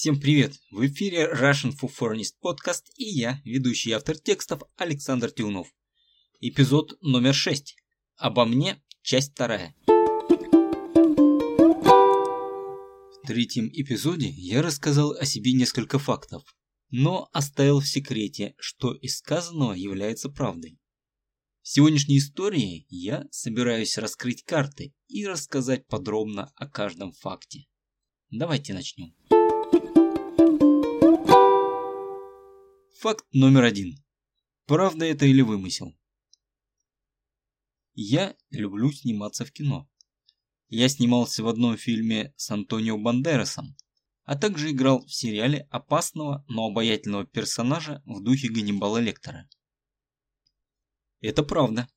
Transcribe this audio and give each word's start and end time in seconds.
Всем 0.00 0.20
привет! 0.20 0.52
В 0.70 0.86
эфире 0.86 1.28
Russian 1.34 1.72
for 1.76 1.90
Foreignist 1.90 2.34
podcast 2.40 2.84
и 2.94 3.02
я, 3.02 3.40
ведущий 3.44 3.90
автор 3.90 4.16
текстов 4.16 4.62
Александр 4.76 5.32
Тиунов. 5.32 5.74
Эпизод 6.40 6.96
номер 7.02 7.34
6. 7.34 7.74
Обо 8.14 8.44
мне, 8.44 8.80
часть 9.02 9.32
вторая. 9.32 9.74
В 13.08 13.26
третьем 13.26 13.68
эпизоде 13.72 14.28
я 14.28 14.62
рассказал 14.62 15.14
о 15.14 15.24
себе 15.24 15.52
несколько 15.52 15.98
фактов, 15.98 16.44
но 16.90 17.28
оставил 17.32 17.80
в 17.80 17.88
секрете, 17.88 18.54
что 18.56 18.94
из 18.94 19.18
сказанного 19.18 19.72
является 19.72 20.28
правдой. 20.28 20.78
В 21.62 21.68
сегодняшней 21.70 22.18
истории 22.18 22.86
я 22.88 23.26
собираюсь 23.32 23.98
раскрыть 23.98 24.44
карты 24.44 24.94
и 25.08 25.26
рассказать 25.26 25.88
подробно 25.88 26.52
о 26.54 26.68
каждом 26.68 27.10
факте. 27.10 27.66
Давайте 28.30 28.74
начнем. 28.74 29.12
Факт 33.00 33.24
номер 33.32 33.62
один. 33.62 33.94
Правда 34.66 35.04
это 35.04 35.24
или 35.24 35.40
вымысел? 35.40 35.96
Я 37.94 38.36
люблю 38.50 38.90
сниматься 38.90 39.44
в 39.44 39.52
кино. 39.52 39.88
Я 40.68 40.88
снимался 40.88 41.44
в 41.44 41.46
одном 41.46 41.76
фильме 41.76 42.34
с 42.36 42.50
Антонио 42.50 42.98
Бандерасом, 42.98 43.76
а 44.24 44.36
также 44.36 44.72
играл 44.72 45.06
в 45.06 45.14
сериале 45.14 45.68
опасного, 45.70 46.44
но 46.48 46.66
обаятельного 46.66 47.24
персонажа 47.24 48.02
в 48.04 48.20
духе 48.20 48.48
Ганнибала 48.48 48.98
Лектора. 48.98 49.48
Это 51.20 51.44
правда. 51.44 51.88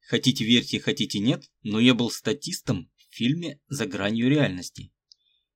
Хотите 0.00 0.44
верьте, 0.44 0.80
хотите 0.80 1.18
нет, 1.18 1.50
но 1.62 1.80
я 1.80 1.94
был 1.94 2.10
статистом 2.10 2.92
в 2.94 3.14
фильме 3.14 3.58
«За 3.68 3.86
гранью 3.86 4.28
реальности». 4.28 4.92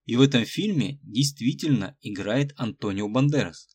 И 0.07 0.17
в 0.17 0.23
этом 0.23 0.47
фильме 0.47 1.01
действительно 1.03 1.99
играет 2.01 2.55
Антонио 2.57 3.11
Бандерас. 3.11 3.74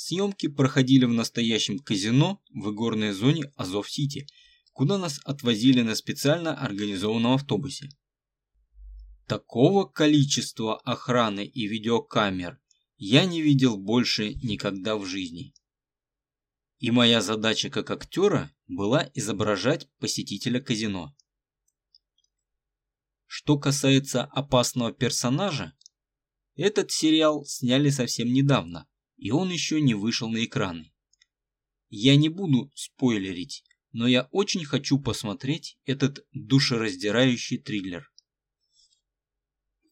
Съемки 0.00 0.46
проходили 0.46 1.06
в 1.06 1.12
настоящем 1.12 1.80
казино 1.80 2.40
в 2.54 2.70
игорной 2.70 3.10
зоне 3.10 3.52
Азов-Сити, 3.56 4.28
куда 4.72 4.96
нас 4.96 5.18
отвозили 5.24 5.82
на 5.82 5.96
специально 5.96 6.56
организованном 6.56 7.32
автобусе. 7.32 7.88
Такого 9.26 9.86
количества 9.86 10.78
охраны 10.82 11.44
и 11.44 11.66
видеокамер 11.66 12.60
я 12.96 13.24
не 13.24 13.42
видел 13.42 13.76
больше 13.76 14.34
никогда 14.34 14.96
в 14.96 15.04
жизни. 15.04 15.52
И 16.78 16.92
моя 16.92 17.20
задача 17.20 17.68
как 17.68 17.90
актера 17.90 18.52
была 18.68 19.10
изображать 19.14 19.90
посетителя 19.98 20.60
казино. 20.60 21.12
Что 23.26 23.58
касается 23.58 24.22
опасного 24.22 24.92
персонажа, 24.92 25.76
этот 26.54 26.92
сериал 26.92 27.44
сняли 27.44 27.90
совсем 27.90 28.32
недавно, 28.32 28.86
и 29.18 29.30
он 29.30 29.50
еще 29.50 29.80
не 29.80 29.94
вышел 29.94 30.30
на 30.30 30.44
экраны. 30.44 30.92
Я 31.90 32.16
не 32.16 32.28
буду 32.28 32.70
спойлерить, 32.74 33.64
но 33.92 34.06
я 34.06 34.28
очень 34.30 34.64
хочу 34.64 34.98
посмотреть 34.98 35.78
этот 35.84 36.26
душераздирающий 36.32 37.58
триллер. 37.58 38.10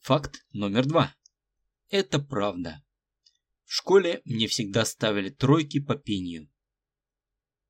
Факт 0.01 0.47
номер 0.53 0.87
два. 0.87 1.15
Это 1.89 2.21
правда. 2.21 2.83
В 3.65 3.73
школе 3.73 4.23
мне 4.25 4.47
всегда 4.47 4.85
ставили 4.85 5.31
тройки 5.31 5.81
по 5.81 5.97
пению. 5.97 6.49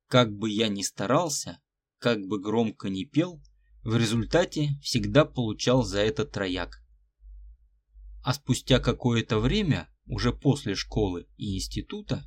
Как 0.07 0.31
бы 0.31 0.49
я 0.49 0.67
ни 0.67 0.83
старался, 0.83 1.59
как 1.97 2.21
бы 2.27 2.39
громко 2.39 2.89
ни 2.89 3.03
пел, 3.03 3.41
в 3.83 3.97
результате 3.97 4.77
всегда 4.81 5.25
получал 5.25 5.83
за 5.83 6.01
это 6.01 6.25
трояк. 6.25 6.83
А 8.23 8.33
спустя 8.33 8.79
какое-то 8.79 9.39
время 9.39 9.89
уже 10.07 10.33
после 10.33 10.75
школы 10.75 11.27
и 11.37 11.55
института, 11.55 12.25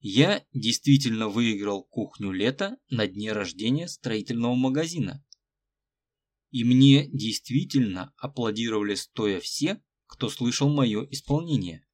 я 0.00 0.44
действительно 0.52 1.28
выиграл 1.28 1.84
кухню 1.84 2.30
лета 2.30 2.78
на 2.90 3.06
дне 3.06 3.32
рождения 3.32 3.88
строительного 3.88 4.54
магазина. 4.54 5.24
И 6.50 6.64
мне 6.64 7.08
действительно 7.08 8.14
аплодировали 8.16 8.94
стоя 8.94 9.40
все, 9.40 9.82
кто 10.06 10.28
слышал 10.28 10.68
мое 10.68 11.04
исполнение. 11.10 11.86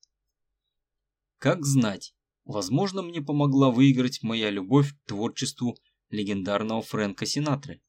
Как 1.38 1.64
знать, 1.64 2.14
возможно 2.44 3.02
мне 3.02 3.22
помогла 3.22 3.70
выиграть 3.70 4.22
моя 4.22 4.50
любовь 4.50 4.92
к 4.92 5.08
творчеству 5.08 5.76
легендарного 6.10 6.82
Фрэнка 6.82 7.26
Синатры. 7.26 7.82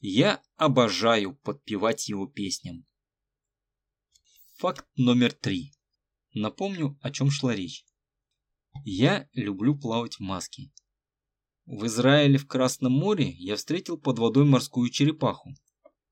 Я 0.00 0.42
обожаю 0.56 1.36
подпевать 1.36 2.08
его 2.08 2.26
песням. 2.26 2.86
Факт 4.56 4.86
номер 4.96 5.32
три. 5.32 5.77
Напомню, 6.40 6.96
о 7.02 7.10
чем 7.10 7.32
шла 7.32 7.52
речь. 7.52 7.84
Я 8.84 9.28
люблю 9.32 9.76
плавать 9.76 10.14
в 10.14 10.20
маске. 10.20 10.70
В 11.66 11.84
Израиле 11.86 12.38
в 12.38 12.46
Красном 12.46 12.92
море 12.92 13.30
я 13.32 13.56
встретил 13.56 13.98
под 13.98 14.20
водой 14.20 14.44
морскую 14.44 14.88
черепаху, 14.88 15.52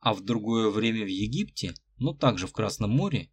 а 0.00 0.14
в 0.14 0.22
другое 0.24 0.68
время 0.70 1.04
в 1.04 1.08
Египте, 1.08 1.74
но 1.98 2.12
также 2.12 2.48
в 2.48 2.52
Красном 2.52 2.90
море, 2.90 3.30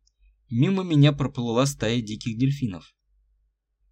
мимо 0.52 0.84
меня 0.84 1.14
проплыла 1.14 1.66
стая 1.66 2.00
диких 2.00 2.38
дельфинов. 2.38 2.96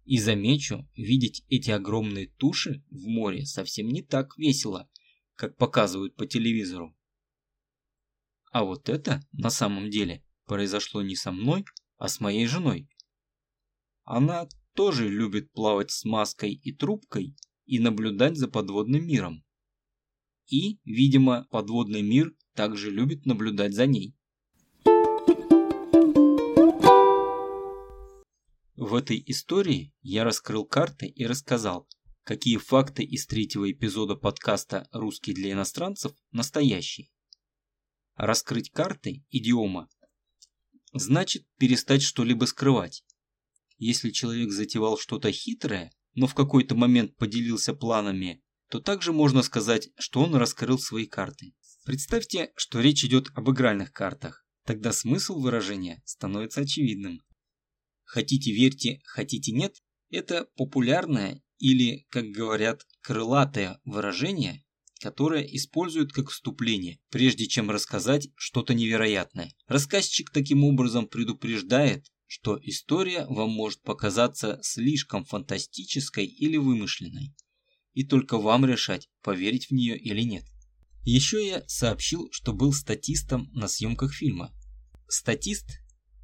И 0.04 0.18
замечу, 0.18 0.88
видеть 0.94 1.44
эти 1.48 1.72
огромные 1.72 2.28
туши 2.28 2.84
в 2.88 3.06
море 3.08 3.44
совсем 3.46 3.88
не 3.88 4.02
так 4.02 4.38
весело, 4.38 4.88
как 5.34 5.56
показывают 5.56 6.14
по 6.14 6.24
телевизору. 6.24 6.96
А 8.52 8.62
вот 8.62 8.88
это 8.88 9.26
на 9.32 9.50
самом 9.50 9.90
деле 9.90 10.24
произошло 10.46 11.02
не 11.02 11.16
со 11.16 11.32
мной, 11.32 11.64
а 11.98 12.08
с 12.08 12.20
моей 12.20 12.46
женой. 12.46 12.88
Она 14.04 14.48
тоже 14.74 15.08
любит 15.08 15.52
плавать 15.52 15.90
с 15.90 16.04
маской 16.04 16.52
и 16.52 16.72
трубкой 16.72 17.36
и 17.66 17.78
наблюдать 17.78 18.36
за 18.36 18.48
подводным 18.48 19.06
миром. 19.06 19.44
И, 20.46 20.80
видимо, 20.84 21.46
подводный 21.50 22.02
мир 22.02 22.34
также 22.54 22.90
любит 22.90 23.26
наблюдать 23.26 23.74
за 23.74 23.86
ней. 23.86 24.14
В 28.76 28.94
этой 28.94 29.22
истории 29.26 29.94
я 30.02 30.24
раскрыл 30.24 30.66
карты 30.66 31.06
и 31.06 31.24
рассказал, 31.24 31.88
какие 32.24 32.56
факты 32.56 33.04
из 33.04 33.26
третьего 33.26 33.70
эпизода 33.70 34.16
подкаста 34.16 34.88
«Русский 34.92 35.32
для 35.32 35.52
иностранцев» 35.52 36.12
настоящие. 36.30 37.08
Раскрыть 38.16 38.70
карты 38.70 39.24
идиома 39.30 39.88
значит 40.92 41.46
перестать 41.58 42.02
что-либо 42.02 42.44
скрывать. 42.44 43.04
Если 43.78 44.10
человек 44.10 44.52
затевал 44.52 44.98
что-то 44.98 45.32
хитрое, 45.32 45.90
но 46.14 46.26
в 46.26 46.34
какой-то 46.34 46.74
момент 46.74 47.16
поделился 47.16 47.74
планами, 47.74 48.42
то 48.68 48.80
также 48.80 49.12
можно 49.12 49.42
сказать, 49.42 49.90
что 49.98 50.22
он 50.22 50.34
раскрыл 50.34 50.78
свои 50.78 51.06
карты. 51.06 51.54
Представьте, 51.84 52.52
что 52.56 52.80
речь 52.80 53.04
идет 53.04 53.30
об 53.34 53.50
игральных 53.50 53.92
картах. 53.92 54.46
Тогда 54.64 54.92
смысл 54.92 55.40
выражения 55.40 56.00
становится 56.04 56.60
очевидным. 56.60 57.20
Хотите 58.04 58.52
верьте, 58.52 59.00
хотите 59.04 59.52
нет– 59.52 59.76
это 60.10 60.46
популярное 60.56 61.42
или, 61.58 62.06
как 62.10 62.26
говорят, 62.26 62.86
крылатое 63.00 63.80
выражение, 63.84 64.64
которое 65.02 65.42
используют 65.42 66.12
как 66.12 66.30
вступление, 66.30 67.00
прежде 67.10 67.48
чем 67.48 67.70
рассказать 67.70 68.28
что-то 68.36 68.72
невероятное. 68.72 69.52
Рассказчик 69.66 70.30
таким 70.30 70.62
образом 70.62 71.08
предупреждает, 71.08 72.06
что 72.28 72.56
история 72.62 73.26
вам 73.26 73.50
может 73.50 73.82
показаться 73.82 74.60
слишком 74.62 75.24
фантастической 75.24 76.24
или 76.24 76.56
вымышленной, 76.56 77.34
и 77.94 78.04
только 78.04 78.38
вам 78.38 78.64
решать, 78.64 79.10
поверить 79.22 79.66
в 79.66 79.72
нее 79.72 79.98
или 79.98 80.22
нет. 80.22 80.44
Еще 81.02 81.44
я 81.44 81.64
сообщил, 81.66 82.28
что 82.30 82.52
был 82.52 82.72
статистом 82.72 83.50
на 83.52 83.66
съемках 83.66 84.14
фильма. 84.14 84.54
Статист 85.08 85.66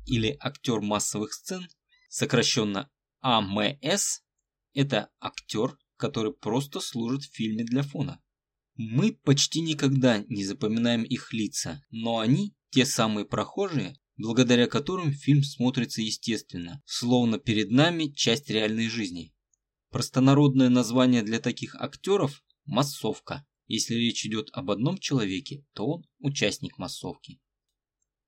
или 0.07 0.37
актер 0.39 0.81
массовых 0.81 1.35
сцен, 1.35 1.67
сокращенно 2.09 2.89
АМС, 3.23 4.21
это 4.73 5.11
актер, 5.21 5.77
который 5.97 6.33
просто 6.33 6.79
служит 6.79 7.25
в 7.25 7.35
фильме 7.35 7.65
для 7.65 7.83
фона. 7.83 8.23
Мы 8.81 9.11
почти 9.13 9.61
никогда 9.61 10.25
не 10.29 10.45
запоминаем 10.45 11.03
их 11.03 11.33
лица, 11.33 11.83
но 11.91 12.21
они, 12.21 12.55
те 12.71 12.87
самые 12.87 13.27
прохожие, 13.27 13.99
благодаря 14.17 14.69
которым 14.69 15.11
фильм 15.13 15.43
смотрится 15.43 16.01
естественно, 16.01 16.81
словно 16.87 17.41
перед 17.41 17.73
нами 17.73 18.07
часть 18.07 18.49
реальной 18.49 18.89
жизни. 18.89 19.35
Простонародное 19.91 20.69
название 20.69 21.25
для 21.25 21.41
таких 21.41 21.75
актеров– 21.75 22.45
массовка. 22.67 23.45
Если 23.67 23.95
речь 23.95 24.25
идет 24.25 24.49
об 24.53 24.71
одном 24.71 24.99
человеке, 24.99 25.65
то 25.75 25.85
он 25.85 26.05
участник 26.21 26.79
массовки. 26.79 27.41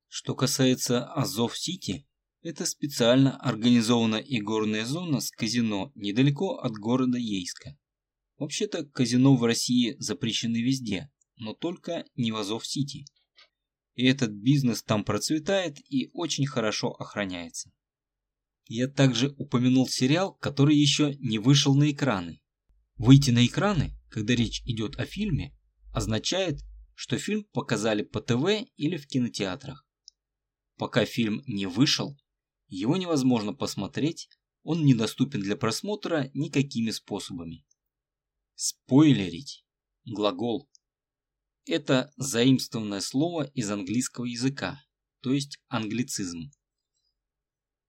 Что 0.09 0.35
касается 0.35 1.07
Азов-Сити, 1.13 2.09
это 2.43 2.67
специально 2.67 3.37
организованная 3.37 4.21
игорная 4.21 4.85
зона 4.85 5.21
с 5.21 5.31
казино 5.31 5.93
недалеко 5.95 6.57
от 6.59 6.73
города 6.73 7.19
Ейска. 7.19 7.79
Вообще-то 8.41 8.87
казино 8.87 9.37
в 9.37 9.45
России 9.45 9.97
запрещены 9.99 10.63
везде, 10.63 11.11
но 11.37 11.53
только 11.53 12.07
не 12.17 12.33
в 12.33 12.37
Азов-Сити. 12.37 13.05
и 13.95 14.07
этот 14.07 14.31
бизнес 14.31 14.83
там 14.83 15.05
процветает 15.05 15.79
и 15.93 16.09
очень 16.15 16.47
хорошо 16.47 16.93
охраняется. 16.93 17.71
Я 18.67 18.89
также 18.89 19.35
упомянул 19.37 19.87
сериал, 19.87 20.33
который 20.37 20.75
еще 20.75 21.17
не 21.19 21.39
вышел 21.39 21.75
на 21.75 21.91
экраны. 21.91 22.41
Выйти 22.95 23.31
на 23.31 23.45
экраны, 23.45 23.93
когда 24.09 24.35
речь 24.35 24.63
идет 24.65 24.99
о 24.99 25.05
фильме, 25.05 25.55
означает, 25.93 26.61
что 26.95 27.19
фильм 27.19 27.45
показали 27.53 28.03
по 28.03 28.23
ТВ 28.23 28.67
или 28.79 28.97
в 28.97 29.07
кинотеатрах. 29.07 29.87
Пока 30.79 31.05
фильм 31.05 31.43
не 31.47 31.67
вышел, 31.67 32.17
его 32.69 32.97
невозможно 32.97 33.53
посмотреть, 33.53 34.31
он 34.63 34.87
недоступен 34.87 35.41
для 35.41 35.57
просмотра 35.57 36.31
никакими 36.33 36.91
способами. 36.91 37.67
Спойлерить. 38.63 39.65
Глагол. 40.05 40.69
Это 41.65 42.13
заимствованное 42.19 43.01
слово 43.01 43.45
из 43.55 43.71
английского 43.71 44.27
языка, 44.27 44.85
то 45.23 45.33
есть 45.33 45.59
англицизм. 45.69 46.51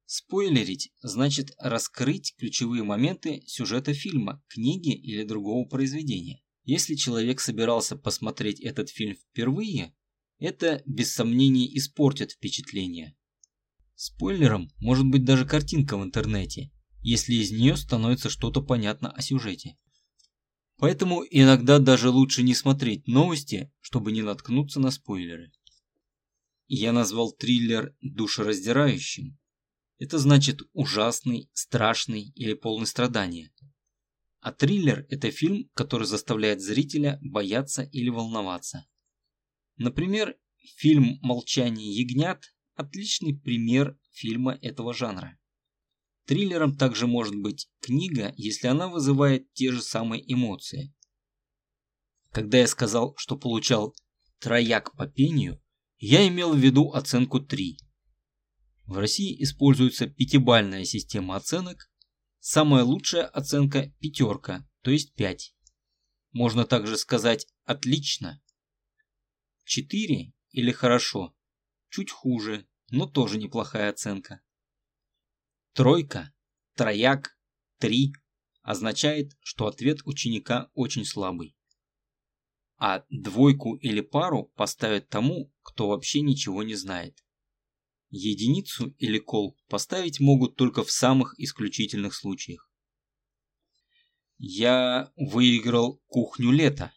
Спойлерить 0.05 0.93
значит 1.01 1.53
раскрыть 1.57 2.35
ключевые 2.37 2.83
моменты 2.83 3.43
сюжета 3.47 3.93
фильма, 3.93 4.41
книги 4.47 4.93
или 4.95 5.23
другого 5.23 5.67
произведения. 5.67 6.41
Если 6.63 6.95
человек 6.95 7.41
собирался 7.41 7.97
посмотреть 7.97 8.61
этот 8.61 8.89
фильм 8.89 9.17
впервые, 9.17 9.93
это 10.37 10.81
без 10.85 11.13
сомнений 11.13 11.69
испортит 11.77 12.31
впечатление. 12.31 13.17
Спойлером 13.95 14.69
может 14.79 15.05
быть 15.05 15.25
даже 15.25 15.45
картинка 15.45 15.97
в 15.97 16.03
интернете, 16.05 16.71
если 17.01 17.33
из 17.33 17.51
нее 17.51 17.75
становится 17.75 18.29
что-то 18.29 18.61
понятно 18.61 19.11
о 19.11 19.21
сюжете. 19.21 19.77
Поэтому 20.81 21.23
иногда 21.29 21.77
даже 21.77 22.09
лучше 22.09 22.41
не 22.41 22.55
смотреть 22.55 23.05
новости, 23.05 23.71
чтобы 23.81 24.11
не 24.11 24.23
наткнуться 24.23 24.79
на 24.79 24.89
спойлеры. 24.89 25.51
Я 26.65 26.91
назвал 26.91 27.33
триллер 27.33 27.95
душераздирающим. 28.01 29.37
Это 29.99 30.17
значит 30.17 30.61
ужасный, 30.73 31.51
страшный 31.53 32.31
или 32.33 32.55
полный 32.55 32.87
страдания. 32.87 33.53
А 34.39 34.51
триллер– 34.51 35.05
это 35.09 35.29
фильм, 35.29 35.69
который 35.75 36.07
заставляет 36.07 36.61
зрителя 36.61 37.19
бояться 37.21 37.83
или 37.83 38.09
волноваться. 38.09 38.87
Например, 39.75 40.35
фильм 40.77 41.19
«Молчание 41.21 41.93
ягнят»– 41.93 42.55
отличный 42.73 43.37
пример 43.37 43.99
фильма 44.13 44.57
этого 44.63 44.95
жанра. 44.95 45.37
Триллером 46.31 46.77
также 46.77 47.07
может 47.07 47.35
быть 47.35 47.67
книга, 47.81 48.33
если 48.37 48.67
она 48.67 48.87
вызывает 48.87 49.51
те 49.51 49.69
же 49.69 49.81
самые 49.81 50.23
эмоции. 50.33 50.95
Когда 52.31 52.59
я 52.59 52.67
сказал, 52.67 53.13
что 53.17 53.35
получал 53.35 53.93
трояк 54.39 54.95
по 54.95 55.07
пению, 55.07 55.61
я 55.97 56.25
имел 56.25 56.53
в 56.53 56.57
виду 56.57 56.93
оценку 56.93 57.41
3. 57.41 57.77
В 58.85 58.97
России 58.97 59.43
используется 59.43 60.07
пятибальная 60.07 60.85
система 60.85 61.35
оценок. 61.35 61.91
Самая 62.39 62.85
лучшая 62.85 63.25
оценка– 63.25 63.93
пятерка, 63.99 64.65
то 64.83 64.91
есть 64.91 65.13
5. 65.15 65.53
Можно 66.31 66.63
также 66.63 66.97
сказать 66.97 67.45
«отлично». 67.65 68.41
4 69.65 70.31
или 70.51 70.71
«хорошо» 70.71 71.35
чуть 71.89 72.09
хуже, 72.09 72.69
но 72.89 73.05
тоже 73.05 73.37
неплохая 73.37 73.89
оценка. 73.89 74.39
Тройка, 75.73 76.33
трояк, 76.75 77.37
три 77.77 78.13
означает, 78.61 79.37
что 79.39 79.67
ответ 79.67 79.99
ученика 80.05 80.69
очень 80.73 81.05
слабый. 81.05 81.55
А 82.77 83.05
двойку 83.09 83.75
или 83.75 84.01
пару 84.01 84.51
поставят 84.55 85.07
тому, 85.07 85.53
кто 85.61 85.87
вообще 85.87 86.21
ничего 86.21 86.63
не 86.63 86.75
знает. 86.75 87.23
Единицу 88.09 88.89
или 88.97 89.17
кол 89.17 89.57
поставить 89.69 90.19
могут 90.19 90.57
только 90.57 90.83
в 90.83 90.91
самых 90.91 91.39
исключительных 91.39 92.13
случаях. 92.15 92.69
Я 94.37 95.13
выиграл 95.15 96.01
кухню 96.07 96.51
лета. 96.51 96.91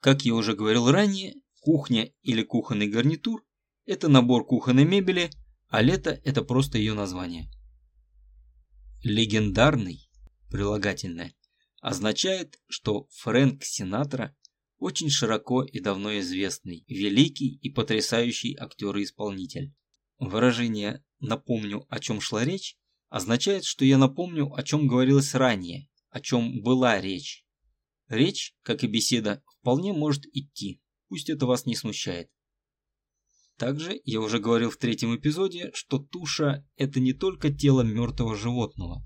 Как 0.00 0.24
я 0.24 0.34
уже 0.34 0.56
говорил 0.56 0.90
ранее, 0.90 1.36
кухня 1.60 2.12
или 2.22 2.42
кухонный 2.42 2.88
гарнитур– 2.88 3.46
это 3.84 4.08
набор 4.08 4.44
кухонной 4.44 4.84
мебели, 4.84 5.30
а 5.74 5.82
лето– 5.82 6.20
это 6.24 6.42
просто 6.44 6.78
ее 6.78 6.94
название. 6.94 7.50
Легендарный, 9.02 10.08
прилагательное, 10.48 11.34
означает, 11.80 12.60
что 12.68 13.08
Фрэнк 13.10 13.64
Синатра 13.64 14.36
очень 14.78 15.10
широко 15.10 15.64
и 15.64 15.80
давно 15.80 16.16
известный, 16.20 16.84
великий 16.86 17.56
и 17.56 17.70
потрясающий 17.70 18.54
актер 18.56 18.96
и 18.98 19.02
исполнитель. 19.02 19.74
Выражение 20.20 21.04
«напомню, 21.18 21.86
о 21.88 21.98
чем 21.98 22.20
шла 22.20 22.44
речь» 22.44 22.78
означает, 23.08 23.64
что 23.64 23.84
я 23.84 23.98
напомню, 23.98 24.54
о 24.54 24.62
чем 24.62 24.86
говорилось 24.86 25.34
ранее, 25.34 25.88
о 26.08 26.20
чем 26.20 26.62
была 26.62 27.00
речь. 27.00 27.44
Речь, 28.06 28.54
как 28.62 28.84
и 28.84 28.86
беседа, 28.86 29.42
вполне 29.58 29.92
может 29.92 30.24
идти, 30.26 30.80
пусть 31.08 31.30
это 31.30 31.46
вас 31.46 31.66
не 31.66 31.74
смущает. 31.74 32.30
Также 33.56 34.00
я 34.04 34.20
уже 34.20 34.40
говорил 34.40 34.70
в 34.70 34.76
третьем 34.76 35.14
эпизоде, 35.14 35.70
что 35.74 35.98
туша– 35.98 36.66
это 36.76 36.98
не 36.98 37.12
только 37.12 37.52
тело 37.52 37.82
мертвого 37.82 38.34
животного. 38.34 39.04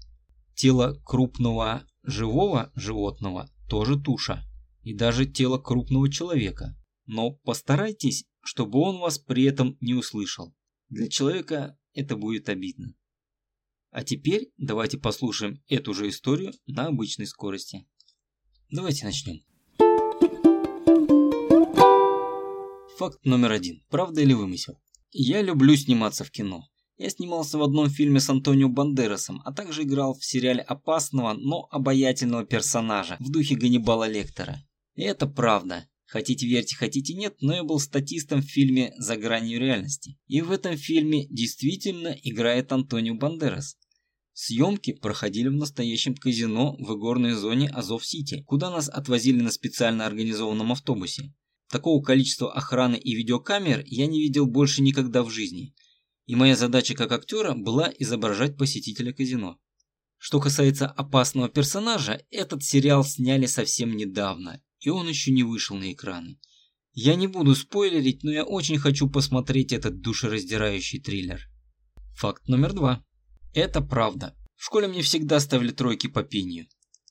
Тело 0.54 1.00
крупного 1.04 1.86
живого 2.02 2.72
животного 2.74 3.50
тоже 3.68 4.00
туша. 4.00 4.44
И 4.82 4.94
даже 4.94 5.26
тело 5.26 5.58
крупного 5.58 6.10
человека. 6.10 6.74
Но 7.04 7.32
постарайтесь, 7.32 8.24
чтобы 8.40 8.80
он 8.80 8.98
вас 8.98 9.18
при 9.18 9.44
этом 9.44 9.76
не 9.80 9.94
услышал. 9.94 10.54
Для 10.88 11.08
человека 11.08 11.78
это 11.92 12.16
будет 12.16 12.48
обидно. 12.48 12.94
А 13.90 14.02
теперь 14.02 14.50
давайте 14.56 14.98
послушаем 14.98 15.62
эту 15.68 15.92
же 15.92 16.08
историю 16.08 16.52
на 16.66 16.86
обычной 16.86 17.26
скорости. 17.26 17.86
Давайте 18.70 19.04
начнем. 19.04 19.47
Факт 22.98 23.24
номер 23.24 23.52
один. 23.52 23.84
Правда 23.90 24.22
или 24.22 24.32
вымысел? 24.32 24.80
Я 25.12 25.40
люблю 25.40 25.76
сниматься 25.76 26.24
в 26.24 26.32
кино. 26.32 26.64
Я 26.96 27.10
снимался 27.10 27.56
в 27.56 27.62
одном 27.62 27.88
фильме 27.88 28.18
с 28.18 28.28
Антонио 28.28 28.68
Бандерасом, 28.68 29.40
а 29.44 29.52
также 29.52 29.84
играл 29.84 30.14
в 30.18 30.24
сериале 30.24 30.62
опасного, 30.62 31.34
но 31.34 31.68
обаятельного 31.70 32.44
персонажа 32.44 33.16
в 33.20 33.30
духе 33.30 33.54
Ганнибала 33.54 34.08
Лектора. 34.08 34.64
И 34.96 35.02
это 35.02 35.28
правда. 35.28 35.88
Хотите 36.06 36.48
верьте, 36.48 36.74
хотите 36.74 37.14
нет, 37.14 37.36
но 37.40 37.54
я 37.54 37.62
был 37.62 37.78
статистом 37.78 38.40
в 38.40 38.46
фильме 38.46 38.92
«За 38.98 39.16
гранью 39.16 39.60
реальности». 39.60 40.18
И 40.26 40.40
в 40.40 40.50
этом 40.50 40.76
фильме 40.76 41.28
действительно 41.28 42.08
играет 42.08 42.72
Антонио 42.72 43.14
Бандерас. 43.14 43.76
Съемки 44.32 44.92
проходили 44.92 45.46
в 45.46 45.54
настоящем 45.54 46.16
казино 46.16 46.74
в 46.80 46.96
игорной 46.96 47.34
зоне 47.34 47.68
Азов-Сити, 47.68 48.42
куда 48.44 48.72
нас 48.72 48.88
отвозили 48.88 49.40
на 49.40 49.52
специально 49.52 50.04
организованном 50.04 50.72
автобусе. 50.72 51.32
Такого 51.70 52.02
количества 52.02 52.52
охраны 52.52 52.96
и 52.96 53.14
видеокамер 53.14 53.82
я 53.86 54.06
не 54.06 54.20
видел 54.20 54.46
больше 54.46 54.82
никогда 54.82 55.22
в 55.22 55.30
жизни. 55.30 55.74
И 56.26 56.34
моя 56.34 56.56
задача 56.56 56.94
как 56.94 57.12
актера 57.12 57.54
была 57.54 57.92
изображать 57.98 58.56
посетителя 58.56 59.12
казино. 59.12 59.58
Что 60.16 60.40
касается 60.40 60.86
опасного 60.86 61.48
персонажа, 61.48 62.20
этот 62.30 62.64
сериал 62.64 63.04
сняли 63.04 63.46
совсем 63.46 63.96
недавно, 63.96 64.62
и 64.80 64.88
он 64.88 65.08
еще 65.08 65.30
не 65.30 65.42
вышел 65.42 65.76
на 65.76 65.92
экраны. 65.92 66.38
Я 66.92 67.14
не 67.14 67.28
буду 67.28 67.54
спойлерить, 67.54 68.24
но 68.24 68.32
я 68.32 68.44
очень 68.44 68.78
хочу 68.78 69.08
посмотреть 69.08 69.72
этот 69.72 70.00
душераздирающий 70.00 71.00
триллер. 71.00 71.40
Факт 72.16 72.48
номер 72.48 72.72
два. 72.72 73.04
Это 73.54 73.80
правда. 73.80 74.34
В 74.56 74.64
школе 74.64 74.88
мне 74.88 75.02
всегда 75.02 75.38
ставили 75.38 75.70
тройки 75.70 76.08
по 76.08 76.24
пению. 76.24 76.66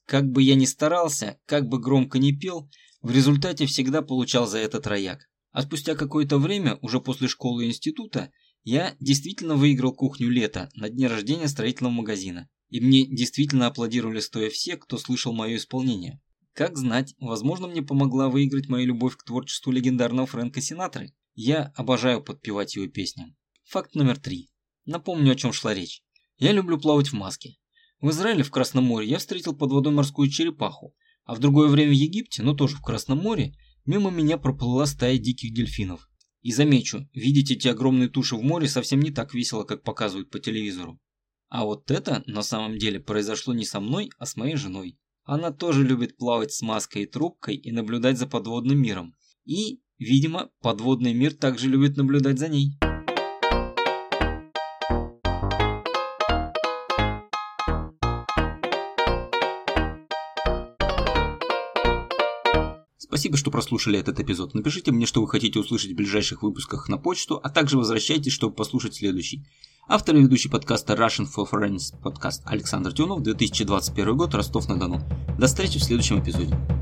Как 0.05 0.29
бы 0.29 0.43
я 0.43 0.55
ни 0.55 0.65
старался, 0.65 1.39
как 1.45 1.69
бы 1.69 1.79
громко 1.79 2.19
ни 2.19 2.33
пел, 2.33 2.69
в 3.07 3.11
результате 3.11 3.65
всегда 3.67 4.01
получал 4.01 4.47
за 4.47 4.57
это 4.57 4.81
трояк. 4.81 5.29
А 5.53 5.61
спустя 5.61 5.95
какое-то 5.95 6.39
время, 6.39 6.77
уже 6.81 6.99
после 6.99 7.29
школы 7.29 7.63
и 7.63 7.69
института, 7.69 8.33
я 8.65 8.97
действительно 8.99 9.55
выиграл 9.55 9.93
кухню 9.93 10.29
лета 10.29 10.69
на 10.75 10.89
дне 10.89 11.07
рождения 11.07 11.47
строительного 11.47 11.93
магазина. 11.93 12.49
И 12.67 12.81
мне 12.81 13.05
действительно 13.07 13.67
аплодировали 13.67 14.19
стоя 14.19 14.49
все, 14.49 14.75
кто 14.75 14.97
слышал 14.97 15.31
мое 15.31 15.55
исполнение. 15.55 16.19
Как 16.51 16.77
знать, 16.77 17.15
возможно, 17.17 17.69
мне 17.69 17.81
помогла 17.81 18.27
выиграть 18.27 18.67
мою 18.67 18.87
любовь 18.87 19.15
к 19.15 19.23
творчеству 19.23 19.71
легендарного 19.71 20.27
Фрэнка 20.27 20.59
Синатры. 20.59 21.13
Я 21.33 21.71
обожаю 21.77 22.21
подпевать 22.21 22.75
его 22.75 22.87
песням. 22.87 23.37
Факт 23.67 23.95
номер 23.95 24.19
три. 24.19 24.49
Напомню, 24.83 25.31
о 25.31 25.35
чем 25.35 25.53
шла 25.53 25.73
речь. 25.73 26.03
Я 26.39 26.51
люблю 26.51 26.77
плавать 26.77 27.07
в 27.07 27.13
маске. 27.13 27.55
В 28.01 28.09
Израиле 28.09 28.43
в 28.43 28.51
Красном 28.51 28.83
море 28.83 29.07
я 29.07 29.17
встретил 29.17 29.55
под 29.55 29.71
водой 29.71 29.93
морскую 29.93 30.29
черепаху, 30.29 30.93
а 31.27 31.35
в 31.35 31.39
другое 31.39 31.69
время 31.69 31.91
в 31.91 31.95
Египте, 31.95 32.41
но 32.41 32.55
тоже 32.55 32.77
в 32.77 32.81
Красном 32.81 33.19
море, 33.19 33.53
мимо 33.85 34.09
меня 34.09 34.39
проплыла 34.39 34.87
стая 34.87 35.19
диких 35.19 35.53
дельфинов. 35.53 36.09
И 36.41 36.51
замечу, 36.51 37.07
видеть 37.13 37.51
эти 37.51 37.67
огромные 37.67 38.09
туши 38.09 38.35
в 38.35 38.41
море 38.41 38.67
совсем 38.67 38.99
не 39.01 39.11
так 39.11 39.35
весело, 39.35 39.63
как 39.63 39.83
показывают 39.83 40.31
по 40.31 40.39
телевизору. 40.39 40.99
А 41.49 41.65
вот 41.65 41.91
это 41.91 42.23
на 42.25 42.41
самом 42.41 42.79
деле 42.79 42.99
произошло 42.99 43.53
не 43.53 43.65
со 43.65 43.79
мной, 43.79 44.09
а 44.17 44.25
с 44.25 44.35
моей 44.35 44.55
женой. 44.55 44.97
Она 45.23 45.51
тоже 45.51 45.83
любит 45.83 46.17
плавать 46.17 46.51
с 46.51 46.63
маской 46.63 47.03
и 47.03 47.05
трубкой 47.05 47.55
и 47.55 47.71
наблюдать 47.71 48.17
за 48.17 48.25
подводным 48.25 48.81
миром. 48.81 49.13
И 49.45 49.81
Видимо, 49.99 50.51
подводный 50.61 51.13
мир 51.13 51.33
также 51.33 51.67
любит 51.67 51.97
наблюдать 51.97 52.37
за 52.37 52.49
ней. 52.49 52.77
Спасибо, 63.07 63.37
что 63.37 63.51
прослушали 63.51 63.97
этот 63.97 64.19
эпизод. 64.19 64.53
Напишите 64.53 64.91
мне, 64.91 65.05
что 65.05 65.21
вы 65.21 65.29
хотите 65.29 65.59
услышать 65.59 65.91
в 65.91 65.95
ближайших 65.95 66.43
выпусках 66.43 66.89
на 66.89 66.97
почту, 66.97 67.39
а 67.41 67.49
также 67.49 67.77
возвращайтесь, 67.77 68.33
чтобы 68.33 68.53
послушать 68.53 68.95
следующий. 68.95 69.45
Автор 69.87 70.17
и 70.17 70.21
ведущий 70.21 70.49
подкаста 70.49 70.93
Russian 70.93 71.25
for 71.25 71.49
Foreigners 71.49 71.95
подкаст 72.03 72.43
Александр 72.45 72.91
Тюнов, 72.91 73.23
2021 73.23 74.17
год, 74.17 74.35
Ростов-на-Дону. 74.35 75.01
До 75.39 75.47
встречи 75.47 75.79
в 75.79 75.83
следующем 75.83 76.19
эпизоде. 76.21 76.76